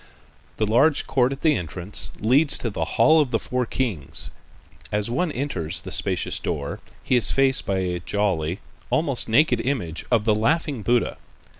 [0.57, 4.31] The large court at the entrance leads to the "Hall of the Four Kings."
[4.91, 10.03] As one enters the spacious door, he is faced by a jolly, almost naked image
[10.09, 11.17] of the "Laughing Buddha."